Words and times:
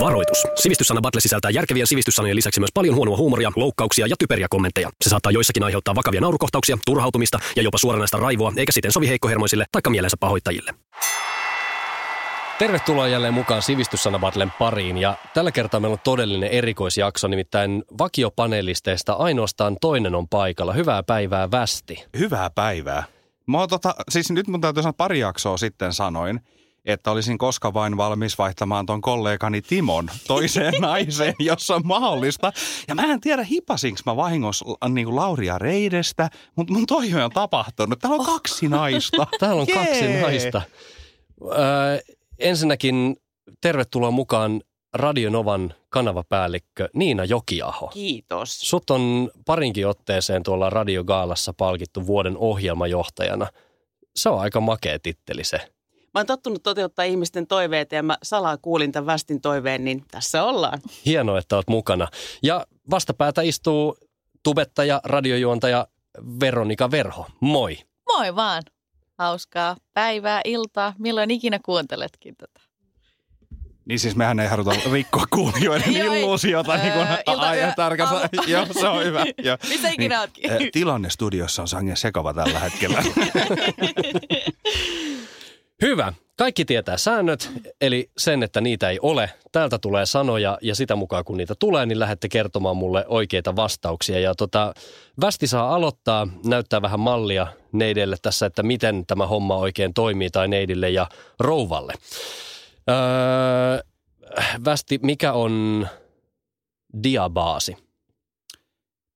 Varoitus. 0.00 0.42
Sivistyssana 0.54 1.00
Battle 1.00 1.20
sisältää 1.20 1.50
järkevien 1.50 1.86
sivistyssanojen 1.86 2.36
lisäksi 2.36 2.60
myös 2.60 2.70
paljon 2.74 2.96
huonoa 2.96 3.16
huumoria, 3.16 3.52
loukkauksia 3.56 4.06
ja 4.06 4.16
typeriä 4.18 4.46
kommentteja. 4.50 4.90
Se 5.04 5.10
saattaa 5.10 5.32
joissakin 5.32 5.62
aiheuttaa 5.62 5.94
vakavia 5.94 6.20
naurukohtauksia, 6.20 6.78
turhautumista 6.86 7.38
ja 7.56 7.62
jopa 7.62 7.78
suoranaista 7.78 8.16
raivoa, 8.16 8.52
eikä 8.56 8.72
siten 8.72 8.92
sovi 8.92 9.08
heikkohermoisille 9.08 9.64
tai 9.72 9.82
mielensä 9.90 10.16
pahoittajille. 10.20 10.74
Tervetuloa 12.58 13.08
jälleen 13.08 13.34
mukaan 13.34 13.62
Sivistyssana 13.62 14.18
Battlen 14.18 14.52
pariin 14.58 14.98
ja 14.98 15.14
tällä 15.34 15.52
kertaa 15.52 15.80
meillä 15.80 15.94
on 15.94 16.00
todellinen 16.04 16.50
erikoisjakso, 16.50 17.28
nimittäin 17.28 17.84
vakiopanelisteista 17.98 19.12
ainoastaan 19.12 19.76
toinen 19.80 20.14
on 20.14 20.28
paikalla. 20.28 20.72
Hyvää 20.72 21.02
päivää 21.02 21.50
Västi. 21.50 22.04
Hyvää 22.18 22.50
päivää. 22.50 23.04
Mä 23.46 23.58
oon 23.58 23.68
tota, 23.68 23.94
siis 24.08 24.30
nyt 24.30 24.48
mun 24.48 24.60
täytyy 24.60 24.82
sanoa 24.82 24.92
pari 24.92 25.18
jaksoa 25.18 25.56
sitten 25.56 25.92
sanoin, 25.92 26.40
että 26.84 27.10
olisin 27.10 27.38
koska 27.38 27.74
vain 27.74 27.96
valmis 27.96 28.38
vaihtamaan 28.38 28.86
ton 28.86 29.00
kollegani 29.00 29.62
Timon 29.62 30.10
toiseen 30.26 30.74
naiseen, 30.80 31.34
jos 31.38 31.70
on 31.70 31.82
mahdollista. 31.84 32.52
Ja 32.88 32.94
mä 32.94 33.02
en 33.02 33.20
tiedä, 33.20 33.42
hipasinko 33.42 34.00
mä 34.06 34.16
vahingossa 34.16 34.64
niin 34.88 35.04
kuin 35.04 35.16
Lauria 35.16 35.58
Reidestä, 35.58 36.30
mutta 36.56 36.72
mun 36.72 36.86
toive 36.86 37.24
on 37.24 37.30
tapahtunut. 37.30 37.98
Täällä 37.98 38.16
on 38.16 38.26
kaksi 38.26 38.68
naista. 38.68 39.26
Täällä 39.40 39.62
on 39.62 39.68
Jee. 39.68 39.86
kaksi 39.86 40.20
naista. 40.20 40.62
Öö, 41.44 41.58
ensinnäkin 42.38 43.16
tervetuloa 43.60 44.10
mukaan 44.10 44.62
Radionovan 44.94 45.74
kanavapäällikkö 45.88 46.88
Niina 46.94 47.24
Jokiaho. 47.24 47.88
Kiitos. 47.88 48.60
Sut 48.60 48.90
on 48.90 49.30
parinkin 49.46 49.86
otteeseen 49.86 50.42
tuolla 50.42 50.70
Radiogaalassa 50.70 51.52
palkittu 51.52 52.06
vuoden 52.06 52.36
ohjelmajohtajana. 52.36 53.46
Se 54.16 54.28
on 54.28 54.40
aika 54.40 54.60
makea 54.60 54.98
titteli 54.98 55.44
se. 55.44 55.72
Mä 56.14 56.18
oon 56.20 56.26
tottunut 56.26 56.62
toteuttaa 56.62 57.04
ihmisten 57.04 57.46
toiveita 57.46 57.94
ja 57.94 58.02
mä 58.02 58.16
salaa 58.22 58.56
kuulin 58.56 58.92
tämän 58.92 59.06
Västin 59.06 59.40
toiveen, 59.40 59.84
niin 59.84 60.04
tässä 60.10 60.44
ollaan. 60.44 60.80
Hienoa, 61.06 61.38
että 61.38 61.56
oot 61.56 61.68
mukana. 61.68 62.08
Ja 62.42 62.66
vastapäätä 62.90 63.42
istuu 63.42 63.96
tubettaja, 64.42 65.00
radiojuontaja 65.04 65.86
Veronika 66.40 66.90
Verho. 66.90 67.26
Moi. 67.40 67.78
Moi 68.16 68.36
vaan. 68.36 68.62
Hauskaa 69.18 69.76
päivää, 69.94 70.40
iltaa, 70.44 70.94
milloin 70.98 71.30
ikinä 71.30 71.58
kuunteletkin 71.64 72.36
tätä. 72.36 72.60
Niin 73.84 73.98
siis 73.98 74.16
mehän 74.16 74.40
ei 74.40 74.48
haluta 74.48 74.70
rikkoa 74.92 75.24
kuulijoiden 75.30 75.96
illuusiota. 76.06 76.76
niin 76.76 76.92
kuin, 76.92 77.06
ilta, 77.36 77.72
tarkassa. 77.76 78.28
Joo, 78.46 78.66
se 78.80 78.88
on 78.88 79.04
hyvä. 79.04 79.24
Jo. 79.42 79.56
Missä 79.68 79.88
ikinä 79.88 80.14
niin, 80.14 80.20
ootkin? 80.20 80.72
Tilanne 80.72 81.10
studiossa 81.10 81.62
on 81.62 81.68
sangen 81.68 81.96
sekava 81.96 82.34
tällä 82.34 82.58
hetkellä. 82.58 83.02
Hyvä. 85.82 86.12
Kaikki 86.38 86.64
tietää 86.64 86.96
säännöt, 86.96 87.50
eli 87.80 88.10
sen, 88.18 88.42
että 88.42 88.60
niitä 88.60 88.90
ei 88.90 88.98
ole. 89.02 89.30
Täältä 89.52 89.78
tulee 89.78 90.06
sanoja 90.06 90.58
ja 90.62 90.74
sitä 90.74 90.96
mukaan 90.96 91.24
kun 91.24 91.36
niitä 91.36 91.54
tulee, 91.58 91.86
niin 91.86 91.98
lähdette 91.98 92.28
kertomaan 92.28 92.76
mulle 92.76 93.04
oikeita 93.08 93.56
vastauksia. 93.56 94.20
Ja 94.20 94.34
tota, 94.34 94.74
Västi 95.20 95.46
saa 95.46 95.74
aloittaa, 95.74 96.28
näyttää 96.44 96.82
vähän 96.82 97.00
mallia 97.00 97.46
neidelle 97.72 98.16
tässä, 98.22 98.46
että 98.46 98.62
miten 98.62 99.06
tämä 99.06 99.26
homma 99.26 99.56
oikein 99.56 99.94
toimii 99.94 100.30
tai 100.30 100.48
neidille 100.48 100.90
ja 100.90 101.06
rouvalle. 101.40 101.94
Öö, 102.90 103.82
Västi, 104.64 105.00
mikä 105.02 105.32
on 105.32 105.86
diabaasi? 107.02 107.76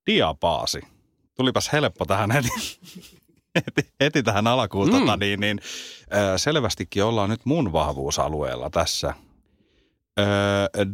Diabaasi. 0.07 0.81
Tulipas 1.35 1.73
helppo 1.73 2.05
tähän 2.05 2.31
heti 2.31 2.49
heti, 3.57 3.91
heti 4.01 4.23
tähän 4.23 4.47
alkuun, 4.47 4.87
tota 4.87 5.01
mm. 5.01 5.07
tota, 5.07 5.17
niin, 5.17 5.41
niin 5.41 5.61
äh, 6.15 6.21
selvästikin 6.37 7.05
ollaan 7.05 7.31
nyt 7.31 7.41
mun 7.45 7.73
vahvuusalueella 7.73 8.71
tässä. 8.71 9.09
Äh, 10.19 10.27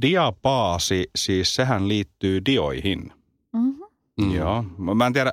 diapaasi, 0.03 1.11
siis 1.17 1.55
sehän 1.55 1.89
liittyy 1.89 2.45
dioihin. 2.45 3.13
Mm-hmm. 3.53 3.85
Mm. 4.21 4.35
Joo, 4.35 4.65
mä 4.95 5.07
en 5.07 5.13
tiedä, 5.13 5.33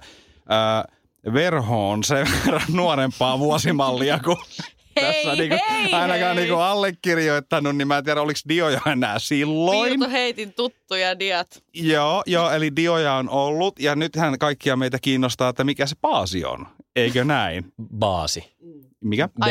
äh, 0.52 0.98
Verho 1.34 1.92
on 1.92 2.04
sen 2.04 2.28
verran 2.46 2.62
nuorempaa 2.74 3.40
vuosimallia 3.40 4.20
kuin 4.20 4.38
tässä 5.02 5.36
niinku, 5.36 5.58
hei, 5.70 5.94
ainakaan 5.94 6.36
hei. 6.36 6.46
Niinku 6.46 6.60
allekirjoittanut, 6.60 7.76
niin 7.76 7.88
mä 7.88 7.98
en 7.98 8.04
tiedä, 8.04 8.22
oliko 8.22 8.40
Dioja 8.50 8.82
enää 8.92 9.20
silloin. 9.20 9.90
Piilto 9.90 10.10
heitin 10.10 10.54
tuttuja 10.54 11.20
diat. 11.20 11.64
Joo, 11.74 12.24
joo, 12.26 12.52
eli 12.52 12.76
Dioja 12.76 13.14
on 13.14 13.30
ollut 13.30 13.80
ja 13.80 13.96
nythän 13.96 14.40
kaikkia 14.40 14.76
meitä 14.76 14.98
kiinnostaa, 15.02 15.50
että 15.50 15.64
mikä 15.64 15.86
se 15.86 15.96
baasi 16.02 16.46
on. 16.46 16.68
Eikö 16.96 17.24
näin? 17.24 17.74
Baasi. 17.98 18.56
Mikä? 19.02 19.28
B, 19.28 19.44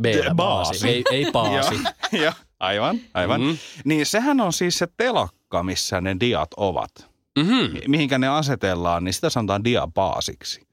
B, 0.00 0.34
baasi. 0.34 0.88
Ei, 0.88 1.04
ei 1.10 1.26
baasi. 1.32 1.74
Joo, 2.22 2.32
aivan, 2.60 3.00
aivan. 3.14 3.40
Mm-hmm. 3.40 3.58
Niin 3.84 4.06
sehän 4.06 4.40
on 4.40 4.52
siis 4.52 4.78
se 4.78 4.86
telakka, 4.96 5.62
missä 5.62 6.00
ne 6.00 6.16
diat 6.20 6.50
ovat. 6.56 6.90
Mm-hmm. 7.38 7.80
Mihinkä 7.88 8.18
ne 8.18 8.28
asetellaan, 8.28 9.04
niin 9.04 9.14
sitä 9.14 9.30
sanotaan 9.30 9.64
diabaasiksi. 9.64 10.66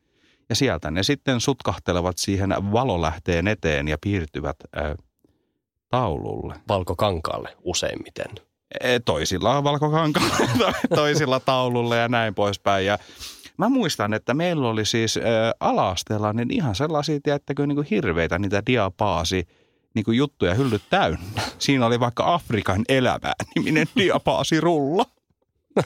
Ja 0.49 0.55
sieltä 0.55 0.91
ne 0.91 1.03
sitten 1.03 1.41
sutkahtelevat 1.41 2.17
siihen 2.17 2.49
valolähteen 2.71 3.47
eteen 3.47 3.87
ja 3.87 3.97
piirtyvät 4.01 4.57
äh, 4.77 4.95
taululle. 5.89 6.55
Valkokankaalle 6.67 7.57
useimmiten. 7.63 8.31
E, 8.81 8.99
toisilla 8.99 9.63
valkokankaalle, 9.63 10.73
toisilla 10.95 11.39
taululle 11.39 11.97
ja 11.97 12.07
näin 12.07 12.35
poispäin. 12.35 12.85
Ja 12.85 12.97
Mä 13.59 13.69
muistan, 13.69 14.13
että 14.13 14.33
meillä 14.33 14.67
oli 14.67 14.85
siis 14.85 15.19
ala-asteella 15.59 16.33
niin 16.33 16.53
ihan 16.53 16.75
sellaisia, 16.75 17.19
tiedättekö, 17.23 17.67
niin 17.67 17.75
kuin 17.75 17.87
hirveitä 17.89 18.39
niitä 18.39 18.63
diapaasi 18.65 19.47
niin 19.93 20.05
kuin 20.05 20.17
juttuja 20.17 20.53
hyllyt 20.53 20.81
täynnä. 20.89 21.41
Siinä 21.57 21.85
oli 21.85 21.99
vaikka 21.99 22.33
Afrikan 22.33 22.81
elämää 22.89 23.33
niminen 23.55 23.87
diapaasirulla. 23.97 25.05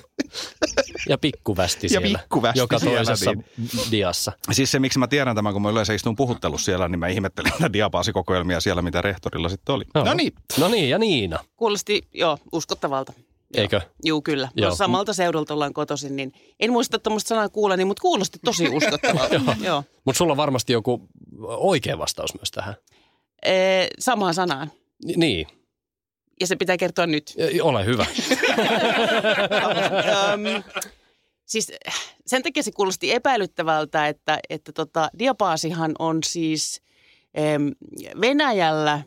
Ja 1.09 1.17
pikkuvästi 1.17 1.89
siellä. 1.89 2.07
Ja 2.07 2.19
pikkuvästi 2.19 2.59
joka 2.59 2.79
siellä, 2.79 2.95
toisessa 2.95 3.31
niin. 3.31 3.91
diassa. 3.91 4.31
Siis 4.51 4.71
se, 4.71 4.79
miksi 4.79 4.99
mä 4.99 5.07
tiedän 5.07 5.35
tämän, 5.35 5.53
kun 5.53 5.61
mä 5.61 5.69
yleensä 5.69 5.93
istun 5.93 6.15
puhuttelussa 6.15 6.65
siellä, 6.65 6.87
niin 6.87 6.99
mä 6.99 7.07
ihmettelin 7.07 7.51
näitä 7.51 7.73
diapaasikokoelmia 7.73 8.59
siellä, 8.59 8.81
mitä 8.81 9.01
rehtorilla 9.01 9.49
sitten 9.49 9.75
oli. 9.75 9.83
No, 9.95 10.03
no 10.03 10.13
niin. 10.13 10.33
No 10.59 10.67
niin, 10.67 10.89
ja 10.89 10.97
Niina. 10.97 11.39
Kuulosti, 11.55 12.07
joo, 12.13 12.37
uskottavalta. 12.51 13.13
Eikö? 13.53 13.81
Joo, 14.03 14.21
kyllä. 14.21 14.49
Joo. 14.55 14.69
No, 14.69 14.75
samalta 14.75 15.13
seudulta 15.13 15.53
ollaan 15.53 15.73
kotoisin, 15.73 16.15
niin 16.15 16.33
en 16.59 16.71
muista 16.71 16.99
tuommoista 16.99 17.27
sanaa 17.27 17.49
kuuleni, 17.49 17.85
mutta 17.85 18.01
kuulosti 18.01 18.39
tosi 18.45 18.69
uskottavalta. 18.69 19.35
Joo. 19.45 19.55
Joo. 19.63 19.83
Mutta 20.05 20.17
sulla 20.17 20.33
on 20.33 20.37
varmasti 20.37 20.73
joku 20.73 21.09
oikea 21.47 21.97
vastaus 21.97 22.33
myös 22.33 22.51
tähän. 22.51 22.75
Ee, 23.45 23.87
samaan 23.99 24.33
sanaan. 24.33 24.71
Ni- 25.05 25.13
niin. 25.17 25.47
Ja 26.39 26.47
se 26.47 26.55
pitää 26.55 26.77
kertoa 26.77 27.07
nyt. 27.07 27.35
Ole 27.61 27.85
hyvä. 27.85 28.05
um, 30.33 30.63
siis 31.45 31.71
sen 32.25 32.43
takia 32.43 32.63
se 32.63 32.71
kuulosti 32.71 33.11
epäilyttävältä, 33.11 34.07
että, 34.07 34.39
että 34.49 34.71
tota, 34.71 35.09
diapaasihan 35.19 35.91
on 35.99 36.19
siis 36.25 36.81
um, 37.57 37.71
Venäjällä 38.21 39.01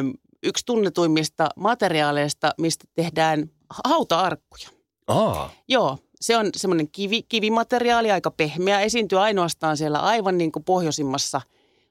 um, 0.00 0.14
yksi 0.42 0.66
tunnetuimmista 0.66 1.48
materiaaleista, 1.56 2.50
mistä 2.58 2.84
tehdään 2.94 3.50
hauta-arkkuja. 3.84 4.68
Aa. 5.06 5.50
Joo, 5.68 5.98
se 6.20 6.36
on 6.36 6.50
semmoinen 6.56 6.90
kivi, 6.90 7.22
kivimateriaali, 7.22 8.10
aika 8.10 8.30
pehmeä, 8.30 8.80
esiintyy 8.80 9.20
ainoastaan 9.20 9.76
siellä 9.76 9.98
aivan 9.98 10.38
niin 10.38 10.52
kuin 10.52 10.64
pohjoisimmassa 10.64 11.40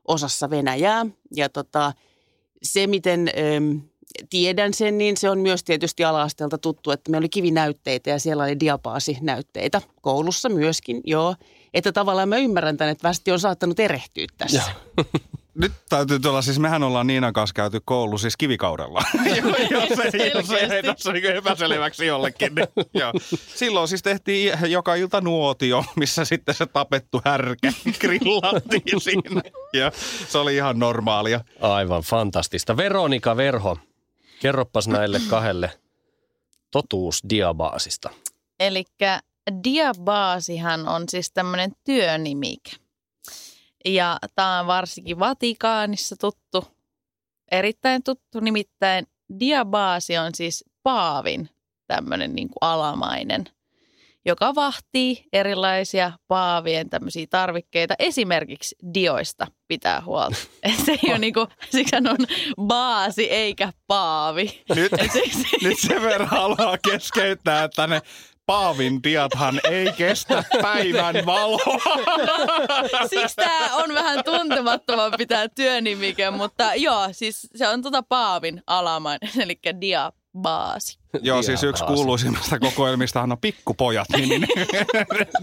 osassa 0.08 0.50
Venäjää. 0.50 1.06
Ja 1.36 1.50
tota, 1.50 1.94
se, 2.64 2.88
miten 2.88 3.28
ö, 3.28 3.32
tiedän 4.30 4.74
sen, 4.74 4.98
niin 4.98 5.18
se 5.18 5.30
on 5.30 5.40
myös 5.40 5.64
tietysti 5.64 6.04
ala 6.04 6.28
tuttu, 6.62 6.92
että 6.92 7.12
meillä 7.12 7.24
oli 7.24 7.30
kivinäytteitä 7.30 8.10
ja 8.10 8.20
siellä 8.20 8.44
oli 8.44 8.60
diapaasinäytteitä 8.60 9.82
koulussa 10.02 10.50
myöskin, 10.50 11.02
joo. 11.06 11.36
Että 11.74 11.92
tavallaan 11.92 12.30
mä 12.30 12.38
ymmärrän 12.38 12.78
tämän, 12.78 12.92
että 12.92 13.08
västi 13.08 13.32
on 13.32 13.40
saattanut 13.40 13.80
erehtyä 13.80 14.26
tässä. 14.38 14.64
nyt 15.58 15.72
täytyy 15.90 16.20
tulla, 16.20 16.42
siis 16.42 16.60
mehän 16.60 16.84
ollaan 16.84 17.08
Niinan 17.08 17.34
kanssa 17.34 17.54
käyty 17.54 17.82
koulu 17.86 18.18
siis 18.18 18.38
kivikaudella. 18.38 19.02
jos 19.72 20.00
ei, 20.14 20.32
jos 20.34 20.52
ei 20.52 20.84
tässä 20.84 21.14
niin 21.14 21.26
epäselväksi 21.26 22.06
jollekin. 22.06 22.56
Niin, 22.56 22.68
joo. 23.02 23.14
Silloin 23.56 23.88
siis 23.88 24.04
tehtiin 24.04 24.54
joka 24.68 24.96
ilta 24.96 25.22
nuotio, 25.22 25.84
missä 25.96 26.26
sitten 26.26 26.56
se 26.56 26.66
tapettu 26.66 27.22
härkä 27.26 27.74
grillattiin 28.00 29.02
siinä. 29.02 29.42
Ja 29.74 29.92
se 30.28 30.38
oli 30.38 30.56
ihan 30.56 30.80
normaalia. 30.80 31.42
Aivan 31.62 32.02
fantastista. 32.02 32.78
Veronika 32.78 33.38
Verho, 33.38 33.78
kerroppas 34.40 34.88
näille 34.88 35.22
kahdelle 35.30 35.72
totuus 36.72 37.24
diabaasista. 37.30 38.10
Eli 38.60 38.84
diabaasihan 39.64 40.88
on 40.88 41.04
siis 41.10 41.32
tämmöinen 41.32 41.72
työnimike– 41.86 42.72
ja 43.86 44.20
tämä 44.36 44.60
on 44.60 44.68
varsinkin 44.68 45.20
Vatikaanissa 45.20 46.16
tuttu, 46.16 46.68
erittäin 47.52 48.04
tuttu, 48.04 48.40
nimittäin 48.40 49.08
diabaasi 49.40 50.18
on 50.18 50.36
siis 50.36 50.66
paavin 50.84 51.50
tämmöinen 51.88 52.36
niin 52.36 52.50
alamainen. 52.62 53.46
Joka 54.28 54.56
vahtii 54.56 55.24
erilaisia 55.34 56.12
paavien 56.28 56.90
tämmöisiä 56.90 57.28
tarvikkeita. 57.30 57.96
Esimerkiksi 58.00 58.76
dioista 58.94 59.48
pitää 59.68 60.02
huolta. 60.06 60.38
Et 60.64 60.86
se 60.86 60.92
ei 60.92 61.10
ole 61.10 61.18
niinku, 61.18 61.48
siksi 61.70 61.96
on 61.96 62.18
baasi 62.62 63.24
eikä 63.24 63.74
paavi. 63.88 64.64
Nyt, 64.76 64.92
siksi, 65.14 65.48
nyt 65.64 65.80
sen 65.80 66.02
verran 66.02 66.28
haluaa 66.28 66.78
keskeyttää, 66.78 67.64
että 67.64 67.88
ne 67.88 68.02
Paavin 68.48 69.04
diathan 69.04 69.60
ei 69.70 69.92
kestä 69.98 70.44
päivän 70.62 71.16
valoa. 71.26 71.80
siksi 73.10 73.36
tämä 73.36 73.76
on 73.76 73.94
vähän 73.94 74.24
tuntemattomampi 74.24 75.26
tämä 75.26 75.48
työnimike, 75.56 76.32
mutta 76.32 76.76
joo, 76.76 77.08
siis 77.12 77.48
se 77.56 77.68
on 77.68 77.82
tota 77.82 78.04
paavin 78.04 78.64
alamainen, 78.68 79.30
eli 79.42 79.60
diabaasi. 79.82 81.00
Joo, 81.22 81.42
siis 81.42 81.64
yksi 81.64 81.84
kuuluisimmista 81.84 82.60
kokoelmistahan 82.60 83.32
on 83.32 83.38
Pikkupojat 83.38 84.08
niminen 84.18 84.50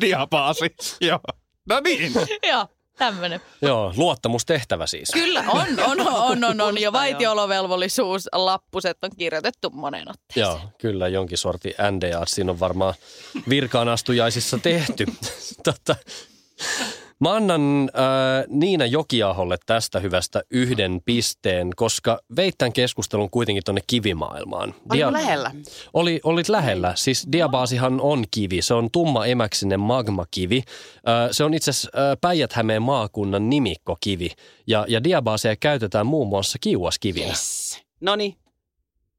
diapaasi. 0.00 0.74
Joo. 1.00 1.20
No 1.68 1.80
niin. 1.80 2.12
Joo, 2.48 2.66
tämmöinen. 2.98 3.40
Joo, 3.62 3.92
luottamustehtävä 3.96 4.86
siis. 4.86 5.10
Kyllä, 5.12 5.44
on, 5.48 5.66
on, 5.86 6.00
on, 6.00 6.44
on, 6.44 6.60
on. 6.60 6.80
Ja 6.80 6.92
vaitiolovelvollisuuslappuset 6.92 8.98
on 9.02 9.10
kirjoitettu 9.18 9.70
monen 9.70 10.10
otteeseen. 10.10 10.60
Joo, 10.60 10.70
kyllä 10.78 11.08
jonkin 11.08 11.38
sorti 11.38 11.74
NDA 11.90 12.22
siinä 12.26 12.52
on 12.52 12.60
varmaan 12.60 12.94
virkaanastujaisissa 13.48 14.58
tehty. 14.58 15.06
tota, 15.64 15.96
mä 17.24 17.34
annan 17.34 17.90
äh, 17.94 18.44
Niina 18.48 18.86
Jokiaholle 18.86 19.56
tästä 19.66 20.00
hyvästä 20.00 20.42
yhden 20.50 21.00
pisteen, 21.04 21.70
koska 21.76 22.20
veit 22.36 22.54
tämän 22.58 22.72
keskustelun 22.72 23.30
kuitenkin 23.30 23.64
tuonne 23.64 23.80
kivimaailmaan. 23.86 24.74
Oliko 24.90 25.12
lähellä? 25.12 25.50
Oli, 25.94 26.20
olit 26.24 26.48
lähellä. 26.48 26.92
Siis 26.96 27.26
diabaasihan 27.32 28.00
on 28.00 28.24
kivi. 28.30 28.62
Se 28.62 28.74
on 28.74 28.90
tumma 28.90 29.26
emäksinen 29.26 29.80
magmakivi. 29.80 30.62
Ö, 31.28 31.32
Se 31.32 31.44
on 31.44 31.54
itse 31.54 31.70
asiassa 31.70 31.90
ö, 31.98 32.16
Päijät-Hämeen 32.20 32.82
maakunnan 32.82 33.50
nimikkokivi. 33.50 34.30
Ja, 34.66 34.84
ja 34.88 35.04
diabaaseja 35.04 35.56
käytetään 35.56 36.06
muun 36.06 36.28
muassa 36.28 36.58
kiuaskivinä. 36.60 37.26
Yes. 37.26 37.82
No 38.00 38.16
niin. 38.16 38.36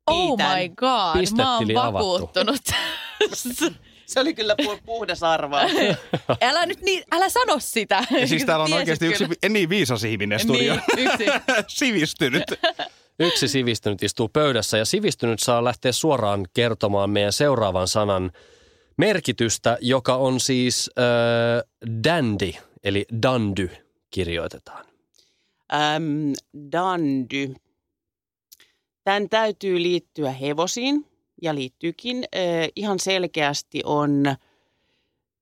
Oh 0.08 0.38
Kiitän. 0.38 0.60
my 0.60 0.70
god, 0.70 0.88
mä 0.88 1.04
oon 1.12 1.20
Pistetili 1.20 1.74
vakuuttunut. 1.74 2.62
Se 4.06 4.20
oli 4.20 4.34
kyllä 4.34 4.56
pu- 4.62 4.82
puhdas 4.86 5.24
arvaus. 5.24 5.72
älä 6.42 6.66
nyt 6.66 6.82
niin, 6.82 7.04
älä 7.12 7.30
sano 7.30 7.56
sitä. 7.60 8.04
Ja 8.22 8.28
siis 8.28 8.46
täällä 8.46 8.66
on 8.66 8.74
oikeasti 8.74 9.06
yksi 9.06 9.24
kyllä. 9.26 9.36
vi- 9.44 9.50
niin 9.50 9.70
viisas 9.70 10.04
ihminen 10.04 10.40
studio. 10.40 10.76
Niin, 10.96 11.08
yksi. 11.10 11.26
Sivistynyt. 11.68 12.44
Yksi 13.20 13.48
sivistynyt 13.48 14.04
istuu 14.04 14.30
pöydässä 14.30 14.78
ja 14.78 14.86
sivistynyt 14.86 15.40
saa 15.40 15.64
lähteä 15.64 15.92
suoraan 15.92 16.46
kertomaan 16.54 17.10
meidän 17.10 17.34
seuraavan 17.34 17.88
sanan 17.88 18.32
merkitystä, 18.98 19.78
joka 19.82 20.16
on 20.16 20.40
siis 20.40 20.90
äh, 21.00 21.64
dandy, 22.04 22.52
eli 22.84 23.06
dandy 23.24 23.70
kirjoitetaan. 24.10 24.86
Äm, 25.74 26.34
dandy. 26.72 27.54
Tämän 29.04 29.30
täytyy 29.30 29.82
liittyä 29.84 30.32
hevosiin 30.32 31.06
ja 31.42 31.56
liittyykin. 31.56 32.24
Ihan 32.76 33.00
selkeästi 33.00 33.82
on 33.86 34.36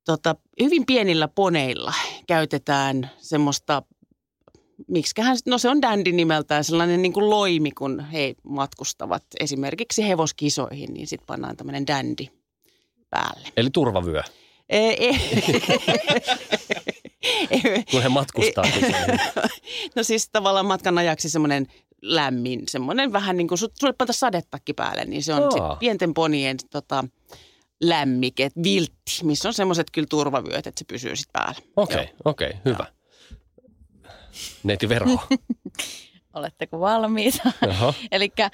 tota, 0.06 0.36
hyvin 0.62 0.86
pienillä 0.86 1.28
poneilla 1.28 1.94
käytetään 2.28 3.12
semmoista, 3.18 3.84
miksiköhän, 4.88 5.38
no 5.46 5.58
se 5.58 5.70
on 5.70 5.82
dandy 5.82 6.12
nimeltään, 6.12 6.64
sellainen 6.64 7.02
niin 7.02 7.14
kuin 7.14 7.30
loimi, 7.30 7.72
kun 7.72 8.00
he 8.00 8.36
matkustavat 8.44 9.24
esimerkiksi 9.40 10.08
hevoskisoihin, 10.08 10.94
niin 10.94 11.08
sitten 11.08 11.28
pannaan 11.28 11.58
tämmöinen 11.58 11.88
dandy 11.88 12.26
päälle. 13.10 13.48
Eli 13.58 13.70
turvavyö, 13.70 14.22
Ei, 14.70 15.06
ei. 15.06 15.20
kun 17.92 18.02
he 18.02 18.10
matkustaa. 18.10 18.64
No 19.96 20.04
siis 20.04 20.30
tavallaan 20.30 20.66
matkan 20.66 20.98
ajaksi 20.98 21.30
semmoinen 21.30 21.68
lämmin, 22.02 22.62
semmoinen 22.68 23.14
vähän 23.14 23.38
niin 23.38 23.48
kuin 23.48 23.60
su- 23.60 23.72
sulle 23.80 23.94
panta 23.98 24.14
sadetakki 24.14 24.74
päälle, 24.74 25.06
niin 25.06 25.24
se 25.24 25.34
on 25.34 25.52
sit 25.52 25.64
pienten 25.80 26.14
ponien 26.14 26.58
tota, 26.70 27.04
lämmike, 27.82 28.50
viltti, 28.64 29.24
missä 29.24 29.50
on 29.50 29.54
semmoiset 29.54 29.88
kyllä 29.92 30.08
turvavyöt, 30.10 30.68
että 30.68 30.80
se 30.80 30.86
pysyy 30.86 31.16
sitten 31.16 31.34
päällä. 31.34 31.60
Okei, 31.76 32.04
okay, 32.04 32.08
okei, 32.26 32.50
okay, 32.50 32.62
hyvä. 32.66 32.86
Neiti 34.64 34.90
Vero. 34.90 35.08
Oletteko 36.34 36.80
valmiita? 36.80 37.52
Eli 38.12 38.32
äh, 38.40 38.52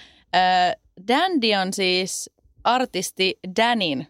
Dandy 1.07 1.53
on 1.53 1.73
siis 1.73 2.29
artisti 2.63 3.39
Danin 3.57 4.07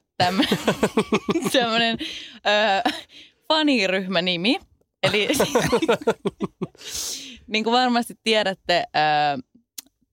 tämmöinen 1.52 1.98
äh, 2.48 2.84
faniryhmänimi. 3.54 4.60
Eli 5.04 5.28
niin 7.48 7.64
kuin 7.64 7.74
varmasti 7.74 8.14
tiedätte, 8.24 8.84
äh, 8.96 9.40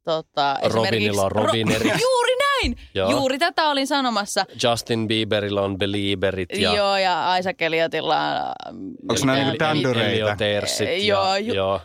tota, 0.05 0.59
Robinilla 0.65 1.23
on 1.23 1.33
Robineri. 1.33 1.91
Ro- 1.91 1.99
juuri 2.09 2.37
näin! 2.37 2.77
Joo. 2.94 3.11
Juuri 3.11 3.38
tätä 3.38 3.69
olin 3.69 3.87
sanomassa. 3.87 4.44
Justin 4.62 5.09
Bieberillä 5.09 5.62
on 5.62 5.79
Belieberit 5.79 6.49
ja 6.53 6.75
Joo, 6.75 6.97
ja 6.97 7.37
Isaac 7.37 7.62
Eliotilla 7.62 8.17
on... 8.69 8.77
Onko 9.09 9.27
nämä 9.27 9.38
niinku 9.38 9.99
ja, 10.81 11.06
joo, 11.06 11.37
ju- 11.37 11.55
joo. 11.55 11.81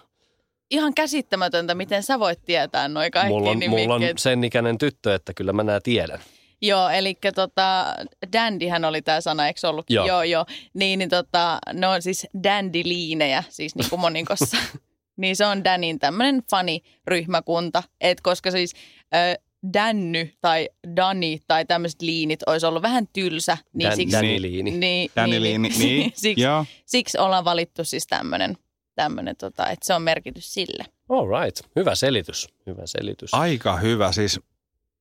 Ihan 0.71 0.94
käsittämätöntä, 0.94 1.75
miten 1.75 2.03
sä 2.03 2.19
voit 2.19 2.39
tietää 2.45 2.88
noin 2.88 3.12
kaikki 3.12 3.30
Mulla 3.30 3.50
on, 3.50 3.57
mulla 3.69 3.94
on 3.94 4.01
nimikkeet. 4.01 4.18
sen 4.19 4.44
ikäinen 4.44 4.77
tyttö, 4.77 5.15
että 5.15 5.33
kyllä 5.33 5.53
mä 5.53 5.63
nää 5.63 5.80
tiedän. 5.83 6.19
Joo, 6.61 6.89
eli 6.89 7.17
tota, 7.35 7.95
dandyhän 8.33 8.85
oli 8.85 9.01
tämä 9.01 9.21
sana, 9.21 9.47
eikö 9.47 9.69
ollut? 9.69 9.89
Joo. 9.89 10.07
joo. 10.07 10.23
joo. 10.23 10.45
Niin, 10.73 10.99
niin 10.99 11.09
tota, 11.09 11.59
ne 11.73 11.87
on 11.87 12.01
siis 12.01 12.27
dandyliinejä, 12.43 13.43
siis 13.49 13.75
niin 13.75 13.89
kuin 13.89 13.99
monikossa. 13.99 14.57
niin 15.21 15.35
se 15.35 15.45
on 15.45 15.63
Danin 15.63 15.99
tämmöinen 15.99 16.41
faniryhmäkunta, 16.51 17.83
et 18.01 18.21
koska 18.21 18.51
siis 18.51 18.73
äh, 19.15 19.37
Danny 19.73 20.29
tai 20.41 20.69
Dani 20.95 21.39
tai 21.47 21.65
tämmöiset 21.65 22.01
liinit 22.01 22.39
olisi 22.47 22.65
ollut 22.65 22.81
vähän 22.81 23.07
tylsä. 23.13 23.57
Niin 23.73 23.89
Dan- 23.89 23.95
siksi, 23.95 24.17
Danny-liini. 24.17 24.71
Niin, 24.71 25.11
Danny 25.15 25.41
Liini, 25.41 25.69
niin. 25.69 26.11
siksi, 26.15 26.41
Joo. 26.41 26.65
siksi 26.85 27.17
ollaan 27.17 27.45
valittu 27.45 27.83
siis 27.83 28.07
tämmöinen, 28.07 28.57
tämmöinen 28.95 29.35
tota, 29.35 29.69
että 29.69 29.85
se 29.85 29.93
on 29.93 30.01
merkitys 30.01 30.53
sille. 30.53 30.85
All 31.09 31.27
right. 31.41 31.61
Hyvä 31.75 31.95
selitys. 31.95 32.47
Hyvä 32.67 32.81
selitys. 32.85 33.33
Aika 33.33 33.77
hyvä. 33.77 34.11
Siis 34.11 34.39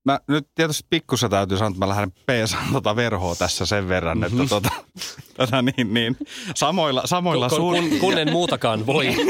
mä 0.04 0.20
nyt 0.28 0.48
tietysti 0.54 0.86
pikkussa 0.90 1.28
täytyy 1.28 1.58
sanoa, 1.58 1.68
että 1.68 1.78
mä 1.78 1.88
lähden 1.88 2.12
peesaan 2.26 2.72
tota 2.72 2.96
verhoa 2.96 3.34
tässä 3.34 3.66
sen 3.66 3.88
verran, 3.88 4.18
mm-hmm. 4.18 4.40
että 4.40 4.48
tota, 4.48 4.70
tota 5.36 5.62
niin, 5.62 5.94
niin, 5.94 6.16
samoilla, 6.54 7.02
samoilla 7.04 7.48
kun, 7.48 7.58
suur... 7.58 7.74
kun, 7.76 7.98
kun 7.98 8.18
en 8.18 8.32
muutakaan 8.32 8.86
voi, 8.86 9.06
niin, 9.06 9.26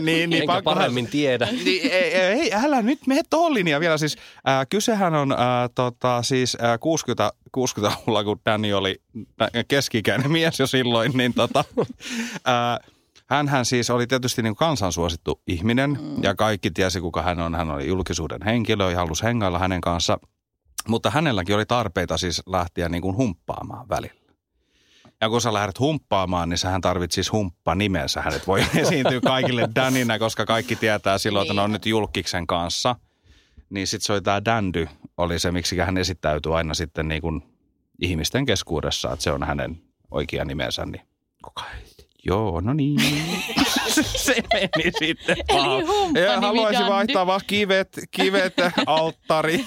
niin, 0.00 0.32
enkä 0.32 0.46
pakkohan- 0.46 0.62
paremmin 0.64 1.06
tiedä. 1.06 1.48
Niin, 1.64 1.92
ei, 1.92 2.14
ei, 2.14 2.50
älä 2.54 2.82
nyt 2.82 3.06
mene 3.06 3.22
tuohon 3.30 3.54
linjaan 3.54 3.80
vielä. 3.80 3.98
Siis, 3.98 4.16
ää, 4.44 4.66
kysehän 4.66 5.14
on 5.14 5.32
ää, 5.32 5.68
tota, 5.74 6.22
siis 6.22 6.56
ää, 6.60 6.78
60, 6.78 7.32
60-luvulla, 7.56 8.24
kun 8.24 8.40
Danny 8.46 8.72
oli 8.72 9.00
ä, 9.42 9.48
keski-ikäinen 9.68 10.30
mies 10.30 10.58
jo 10.58 10.66
silloin, 10.66 11.12
niin 11.14 11.34
tota, 11.34 11.64
ää, 12.44 12.80
hänhän 13.26 13.64
siis 13.64 13.90
oli 13.90 14.06
tietysti 14.06 14.42
niin 14.42 14.56
kansansuosittu 14.56 15.42
ihminen 15.46 15.90
mm. 15.90 16.22
ja 16.22 16.34
kaikki 16.34 16.70
tiesi, 16.70 17.00
kuka 17.00 17.22
hän 17.22 17.40
on. 17.40 17.54
Hän 17.54 17.70
oli 17.70 17.86
julkisuuden 17.86 18.42
henkilö 18.42 18.90
ja 18.90 18.96
halusi 18.96 19.24
hengailla 19.24 19.58
hänen 19.58 19.80
kanssa. 19.80 20.18
Mutta 20.88 21.10
hänelläkin 21.10 21.54
oli 21.54 21.66
tarpeita 21.66 22.16
siis 22.16 22.42
lähteä 22.46 22.88
niin 22.88 23.02
kuin 23.02 23.16
humppaamaan 23.16 23.88
välillä. 23.88 24.26
Ja 25.20 25.28
kun 25.28 25.40
sä 25.40 25.52
lähdet 25.52 25.78
humppaamaan, 25.78 26.48
niin 26.48 26.58
sähän 26.58 26.80
tarvit 26.80 27.12
siis 27.12 27.32
humppa-nimensä. 27.32 28.22
Hänet 28.22 28.46
voi 28.46 28.60
esiintyä 28.74 29.20
kaikille 29.20 29.68
Daninä, 29.74 30.18
koska 30.18 30.46
kaikki 30.46 30.76
tietää 30.76 31.18
silloin, 31.18 31.44
että 31.44 31.54
ne 31.54 31.60
on 31.60 31.72
nyt 31.72 31.86
julkiksen 31.86 32.46
kanssa. 32.46 32.96
Niin 33.70 33.86
sitten 33.86 34.06
se 34.06 34.12
oli 34.12 34.22
tämä 34.22 34.44
Dandy, 34.44 34.88
oli 35.16 35.38
se, 35.38 35.50
miksi 35.50 35.78
hän 35.78 35.98
esittäytyy 35.98 36.58
aina 36.58 36.74
sitten 36.74 37.08
niin 37.08 37.22
kuin 37.22 37.42
ihmisten 38.00 38.46
keskuudessa, 38.46 39.12
että 39.12 39.22
se 39.22 39.32
on 39.32 39.42
hänen 39.42 39.82
oikea 40.10 40.44
nimensä. 40.44 40.86
Niin 40.86 41.02
kuka 41.44 41.64
ei 41.76 41.85
Joo, 42.26 42.60
no 42.60 42.72
niin. 42.72 43.00
se 44.26 44.42
meni 44.52 44.92
sitten 44.98 45.36
Eli 45.48 45.58
vaan. 45.58 45.86
humppa 45.86 46.20
Ja 46.20 46.30
nimi 46.30 46.46
Haluaisin 46.46 46.80
Dandy. 46.80 46.94
vaihtaa 46.94 47.26
vaan 47.26 47.40
kivet, 47.46 47.88
kivet, 48.10 48.54
alttari. 48.86 49.64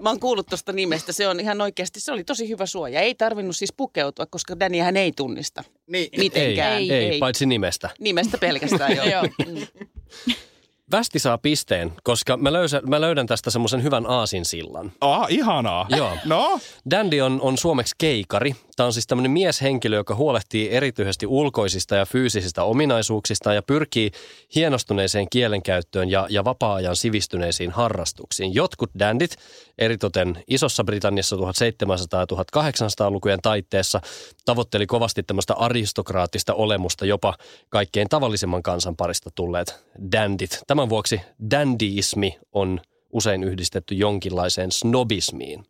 Mä 0.00 0.08
oon 0.08 0.20
kuullut 0.20 0.46
tuosta 0.46 0.72
nimestä, 0.72 1.12
se 1.12 1.28
on 1.28 1.40
ihan 1.40 1.60
oikeasti, 1.60 2.00
se 2.00 2.12
oli 2.12 2.24
tosi 2.24 2.48
hyvä 2.48 2.66
suoja. 2.66 3.00
Ei 3.00 3.14
tarvinnut 3.14 3.56
siis 3.56 3.72
pukeutua, 3.76 4.26
koska 4.26 4.60
Danny 4.60 4.78
hän 4.78 4.96
ei 4.96 5.12
tunnista 5.12 5.64
niin. 5.86 6.08
Ei, 6.12 6.18
mitenkään. 6.18 6.78
ei, 6.78 6.92
ei, 6.92 7.18
paitsi 7.18 7.46
nimestä. 7.46 7.90
Nimestä 7.98 8.38
pelkästään, 8.38 8.96
joo. 8.96 9.22
Västi 10.92 11.18
saa 11.18 11.38
pisteen, 11.38 11.92
koska 12.02 12.36
mä, 12.36 12.52
löysä, 12.52 12.82
mä 12.86 13.00
löydän 13.00 13.26
tästä 13.26 13.50
semmoisen 13.50 13.82
hyvän 13.82 14.06
aasinsillan. 14.06 14.92
Ah, 15.00 15.26
ihanaa. 15.28 15.86
Joo. 15.88 16.16
No, 16.24 16.60
Dandy 16.90 17.20
on, 17.20 17.40
on 17.40 17.58
suomeksi 17.58 17.94
keikari. 17.98 18.56
Tämä 18.76 18.86
on 18.86 18.92
siis 18.92 19.06
tämmöinen 19.06 19.30
mieshenkilö, 19.30 19.96
joka 19.96 20.14
huolehtii 20.14 20.70
erityisesti 20.70 21.26
ulkoisista 21.26 21.94
ja 21.94 22.06
fyysisistä 22.06 22.62
ominaisuuksista 22.62 23.54
ja 23.54 23.62
pyrkii 23.62 24.10
hienostuneeseen 24.54 25.26
kielenkäyttöön 25.30 26.10
ja, 26.10 26.26
ja 26.30 26.44
vapaa-ajan 26.44 26.96
sivistyneisiin 26.96 27.70
harrastuksiin. 27.70 28.54
Jotkut 28.54 28.90
dandit, 28.98 29.36
eritoten 29.78 30.44
Isossa 30.48 30.84
Britanniassa 30.84 31.36
1700- 31.36 31.40
ja 31.40 32.24
1800-lukujen 32.24 33.38
taitteessa, 33.42 34.00
tavoitteli 34.44 34.86
kovasti 34.86 35.22
tämmöistä 35.22 35.54
aristokraattista 35.54 36.54
olemusta, 36.54 37.06
jopa 37.06 37.34
kaikkein 37.68 38.08
tavallisemman 38.08 38.62
kansan 38.62 38.96
parista 38.96 39.30
tulleet 39.34 39.84
dandit. 40.12 40.60
Tämän 40.80 40.90
vuoksi 40.90 41.20
dandyismi 41.50 42.38
on 42.52 42.80
usein 43.12 43.44
yhdistetty 43.44 43.94
jonkinlaiseen 43.94 44.72
snobismiin. 44.72 45.64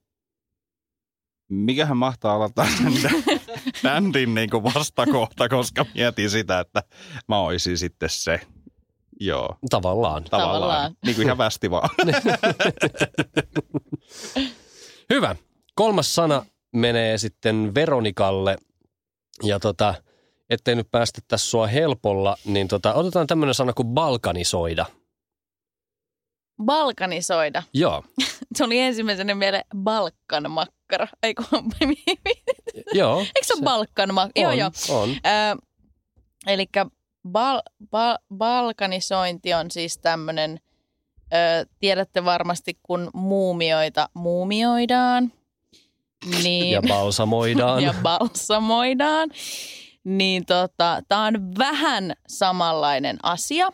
mikähän 1.49 1.97
mahtaa 1.97 2.37
olla 2.37 2.49
tämän 2.49 2.73
bändin 3.83 4.35
niin 4.35 4.51
kuin 4.51 4.65
vastakohta, 4.65 5.49
koska 5.49 5.87
mietin 5.95 6.31
sitä, 6.31 6.61
että 6.61 6.83
mä 7.29 7.41
oisin 7.41 7.79
sitten 7.79 8.09
se. 8.11 8.41
Joo, 9.21 9.57
Tavallaan. 9.71 10.25
tavallaan. 10.25 10.55
Tavallaan. 10.61 10.95
Niin 11.07 11.17
kuin 11.17 11.27
ihan 11.27 11.39
västi 11.39 11.71
vaan. 11.71 11.91
Hyvä. 15.11 15.37
Kolmas 15.75 16.15
sana 16.15 16.47
menee 16.73 17.19
sitten 17.19 17.75
Veronikalle. 17.75 18.57
Ja 19.43 19.61
tota, 19.61 19.95
ettei 20.51 20.75
nyt 20.75 20.91
päästä 20.91 21.21
tässä 21.29 21.51
sua 21.51 21.67
helpolla, 21.67 22.37
niin 22.45 22.69
tota, 22.69 22.95
otetaan 22.95 23.27
tämmöinen 23.27 23.55
sana 23.55 23.73
kuin 23.73 23.89
balkanisoida. 23.89 24.87
Balkanisoida. 26.65 27.63
Joo, 27.75 28.05
Se 28.57 28.65
oli 28.65 28.79
ensimmäisenä 28.79 29.35
mieleen 29.35 29.65
Balkanmakkara. 29.77 31.09
Eiku, 31.23 31.43
joo. 32.93 33.21
eikö 33.21 33.43
se 33.43 33.55
ole 33.55 33.63
Balkanmakkara? 33.63 34.43
Joo, 34.43 34.51
on, 34.53 34.59
joo. 34.59 34.71
On. 35.01 35.11
Ö, 35.11 35.57
Eli 36.47 36.67
bal, 37.33 37.63
bal, 37.91 38.19
balkanisointi 38.37 39.55
on 39.55 39.71
siis 39.71 39.99
tämmöinen, 39.99 40.61
tiedätte 41.81 42.25
varmasti 42.25 42.79
kun 42.83 43.11
muumioita 43.15 44.09
muumioidaan. 44.15 45.33
Niin, 46.43 46.71
Ja 46.71 46.83
balsamoidaan. 46.89 47.83
ja 47.85 47.95
balsamoidaan. 48.03 49.31
Niin 50.05 50.47
tota, 50.47 51.03
tämä 51.09 51.25
on 51.25 51.59
vähän 51.59 52.15
samanlainen 52.29 53.19
asia, 53.23 53.69